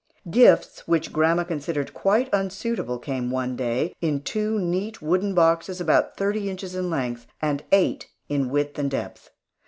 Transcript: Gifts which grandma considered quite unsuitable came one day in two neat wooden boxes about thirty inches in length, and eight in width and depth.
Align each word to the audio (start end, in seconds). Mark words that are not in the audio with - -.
Gifts 0.31 0.87
which 0.87 1.13
grandma 1.13 1.43
considered 1.43 1.93
quite 1.93 2.27
unsuitable 2.33 2.97
came 2.97 3.29
one 3.29 3.55
day 3.55 3.93
in 4.01 4.23
two 4.23 4.57
neat 4.57 4.99
wooden 4.99 5.35
boxes 5.35 5.79
about 5.79 6.17
thirty 6.17 6.49
inches 6.49 6.73
in 6.73 6.89
length, 6.89 7.27
and 7.39 7.63
eight 7.71 8.07
in 8.27 8.49
width 8.49 8.79
and 8.79 8.89
depth. 8.89 9.29